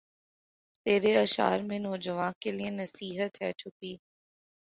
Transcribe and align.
تیرے 0.85 1.11
اشعار 1.17 1.59
میں 1.59 1.79
نوجواں 1.79 2.31
کے 2.41 2.51
لیے 2.51 2.69
نصیحت 2.71 3.41
ھے 3.41 3.51
چھپی 3.59 3.93